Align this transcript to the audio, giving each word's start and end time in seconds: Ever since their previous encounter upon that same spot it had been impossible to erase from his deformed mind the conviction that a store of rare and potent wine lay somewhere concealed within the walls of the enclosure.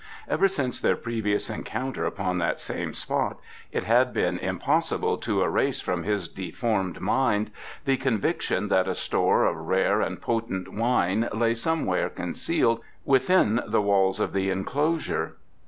Ever 0.27 0.47
since 0.47 0.81
their 0.81 0.95
previous 0.95 1.47
encounter 1.47 2.07
upon 2.07 2.39
that 2.39 2.59
same 2.59 2.95
spot 2.95 3.39
it 3.71 3.83
had 3.83 4.13
been 4.13 4.39
impossible 4.39 5.17
to 5.19 5.43
erase 5.43 5.79
from 5.79 6.01
his 6.01 6.27
deformed 6.27 6.99
mind 6.99 7.51
the 7.85 7.97
conviction 7.97 8.69
that 8.69 8.87
a 8.87 8.95
store 8.95 9.45
of 9.45 9.55
rare 9.67 10.01
and 10.01 10.19
potent 10.19 10.73
wine 10.73 11.29
lay 11.31 11.53
somewhere 11.53 12.09
concealed 12.09 12.79
within 13.05 13.61
the 13.67 13.79
walls 13.83 14.19
of 14.19 14.33
the 14.33 14.49
enclosure. 14.49 15.35